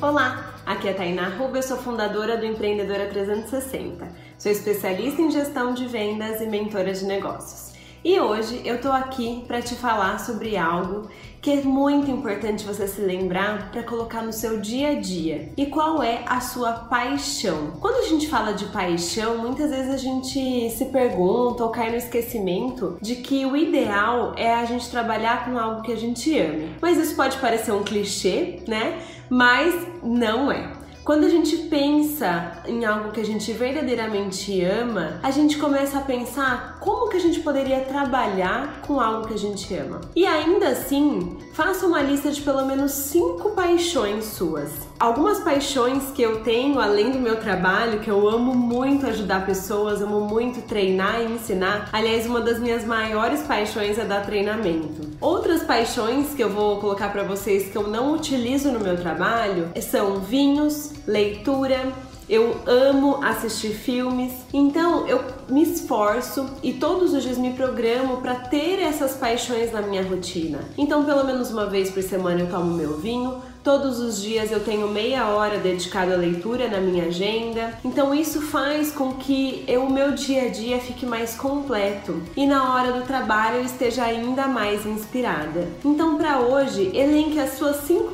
Olá, 0.00 0.54
aqui 0.66 0.88
é 0.88 0.90
a 0.90 0.94
Tainá 0.94 1.30
Ruba, 1.30 1.56
eu 1.56 1.62
sou 1.62 1.78
fundadora 1.78 2.36
do 2.36 2.44
Empreendedora 2.44 3.06
360. 3.06 4.06
Sou 4.36 4.52
especialista 4.52 5.22
em 5.22 5.30
gestão 5.30 5.72
de 5.72 5.86
vendas 5.86 6.42
e 6.42 6.46
mentora 6.46 6.92
de 6.92 7.06
negócios. 7.06 7.75
E 8.04 8.20
hoje 8.20 8.62
eu 8.64 8.80
tô 8.80 8.90
aqui 8.92 9.42
para 9.46 9.60
te 9.60 9.74
falar 9.74 10.20
sobre 10.20 10.56
algo 10.56 11.08
que 11.40 11.50
é 11.52 11.62
muito 11.62 12.10
importante 12.10 12.64
você 12.64 12.88
se 12.88 13.00
lembrar 13.00 13.70
para 13.70 13.82
colocar 13.82 14.20
no 14.22 14.32
seu 14.32 14.60
dia 14.60 14.90
a 14.90 14.94
dia. 14.94 15.52
E 15.56 15.66
qual 15.66 16.02
é 16.02 16.24
a 16.26 16.40
sua 16.40 16.72
paixão? 16.72 17.72
Quando 17.80 18.04
a 18.04 18.08
gente 18.08 18.28
fala 18.28 18.52
de 18.52 18.64
paixão, 18.66 19.38
muitas 19.38 19.70
vezes 19.70 19.94
a 19.94 19.96
gente 19.96 20.70
se 20.70 20.86
pergunta 20.86 21.62
ou 21.62 21.70
cai 21.70 21.90
no 21.90 21.96
esquecimento 21.96 22.98
de 23.00 23.16
que 23.16 23.46
o 23.46 23.56
ideal 23.56 24.34
é 24.36 24.54
a 24.54 24.64
gente 24.64 24.90
trabalhar 24.90 25.44
com 25.44 25.56
algo 25.56 25.82
que 25.82 25.92
a 25.92 25.96
gente 25.96 26.36
ame. 26.36 26.76
Mas 26.82 26.98
isso 26.98 27.14
pode 27.14 27.36
parecer 27.38 27.70
um 27.70 27.84
clichê, 27.84 28.60
né? 28.66 29.00
Mas 29.30 29.74
não 30.02 30.50
é. 30.50 30.85
Quando 31.06 31.24
a 31.24 31.28
gente 31.28 31.56
pensa 31.56 32.50
em 32.66 32.84
algo 32.84 33.12
que 33.12 33.20
a 33.20 33.24
gente 33.24 33.52
verdadeiramente 33.52 34.60
ama, 34.64 35.20
a 35.22 35.30
gente 35.30 35.56
começa 35.56 35.98
a 35.98 36.00
pensar 36.00 36.80
como 36.80 37.08
que 37.08 37.16
a 37.16 37.20
gente 37.20 37.38
poderia 37.38 37.78
trabalhar 37.82 38.80
com 38.84 38.98
algo 38.98 39.28
que 39.28 39.34
a 39.34 39.38
gente 39.38 39.72
ama. 39.72 40.00
E 40.16 40.26
ainda 40.26 40.66
assim, 40.66 41.38
faça 41.52 41.86
uma 41.86 42.02
lista 42.02 42.32
de 42.32 42.42
pelo 42.42 42.66
menos 42.66 42.90
cinco 42.90 43.50
paixões 43.50 44.24
suas. 44.24 44.72
Algumas 44.98 45.38
paixões 45.38 46.10
que 46.10 46.22
eu 46.22 46.40
tenho 46.40 46.80
além 46.80 47.12
do 47.12 47.20
meu 47.20 47.36
trabalho, 47.36 48.00
que 48.00 48.10
eu 48.10 48.28
amo 48.28 48.52
muito 48.52 49.06
ajudar 49.06 49.46
pessoas, 49.46 50.02
amo 50.02 50.22
muito 50.22 50.62
treinar 50.62 51.20
e 51.20 51.34
ensinar. 51.34 51.88
Aliás, 51.92 52.26
uma 52.26 52.40
das 52.40 52.58
minhas 52.58 52.84
maiores 52.84 53.42
paixões 53.42 53.96
é 53.96 54.04
dar 54.04 54.26
treinamento. 54.26 55.06
Outras 55.20 55.62
paixões 55.62 56.34
que 56.34 56.42
eu 56.42 56.50
vou 56.50 56.80
colocar 56.80 57.12
para 57.12 57.22
vocês 57.22 57.68
que 57.68 57.76
eu 57.76 57.86
não 57.86 58.12
utilizo 58.12 58.72
no 58.72 58.80
meu 58.80 58.96
trabalho 58.96 59.70
são 59.80 60.18
vinhos, 60.18 60.95
leitura, 61.06 61.92
eu 62.28 62.56
amo 62.66 63.22
assistir 63.22 63.70
filmes, 63.70 64.32
então 64.52 65.06
eu 65.06 65.24
me 65.48 65.62
esforço 65.62 66.46
e 66.62 66.72
todos 66.72 67.14
os 67.14 67.22
dias 67.22 67.38
me 67.38 67.52
programo 67.52 68.16
para 68.16 68.34
ter 68.34 68.80
essas 68.80 69.14
paixões 69.14 69.72
na 69.72 69.80
minha 69.80 70.02
rotina. 70.02 70.58
Então, 70.76 71.04
pelo 71.04 71.24
menos 71.24 71.50
uma 71.50 71.66
vez 71.66 71.90
por 71.90 72.02
semana 72.02 72.40
eu 72.40 72.50
tomo 72.50 72.74
meu 72.74 72.98
vinho, 72.98 73.40
Todos 73.66 73.98
os 73.98 74.22
dias 74.22 74.52
eu 74.52 74.60
tenho 74.60 74.86
meia 74.86 75.26
hora 75.26 75.58
dedicada 75.58 76.14
à 76.14 76.16
leitura 76.16 76.68
na 76.68 76.78
minha 76.78 77.06
agenda. 77.06 77.76
Então 77.84 78.14
isso 78.14 78.40
faz 78.40 78.92
com 78.92 79.14
que 79.14 79.64
o 79.76 79.90
meu 79.90 80.12
dia 80.12 80.42
a 80.42 80.48
dia 80.48 80.78
fique 80.78 81.04
mais 81.04 81.34
completo 81.34 82.22
e 82.36 82.46
na 82.46 82.72
hora 82.72 82.92
do 82.92 83.04
trabalho 83.04 83.56
eu 83.56 83.64
esteja 83.64 84.04
ainda 84.04 84.46
mais 84.46 84.86
inspirada. 84.86 85.66
Então 85.84 86.16
para 86.16 86.38
hoje, 86.38 86.96
elenque 86.96 87.40
as 87.40 87.58
suas 87.58 87.78
cinco 87.78 88.12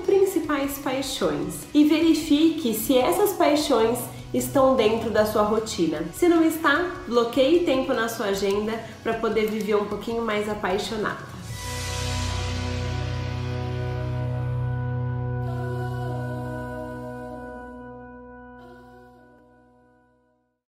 principais 0.52 0.78
paixões 0.78 1.54
e 1.72 1.84
verifique 1.84 2.74
se 2.74 2.98
essas 2.98 3.32
paixões 3.32 3.98
estão 4.34 4.76
dentro 4.76 5.10
da 5.10 5.24
sua 5.24 5.42
rotina. 5.42 6.02
Se 6.14 6.28
não 6.28 6.44
está, 6.44 6.90
bloqueie 7.08 7.64
tempo 7.64 7.94
na 7.94 8.08
sua 8.08 8.26
agenda 8.26 8.72
para 9.02 9.14
poder 9.14 9.46
viver 9.46 9.76
um 9.76 9.86
pouquinho 9.86 10.22
mais 10.22 10.48
apaixonado. 10.48 11.24